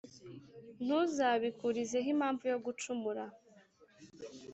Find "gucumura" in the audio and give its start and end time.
2.65-3.23